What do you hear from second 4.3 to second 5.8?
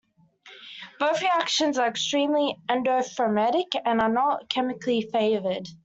chemically favored.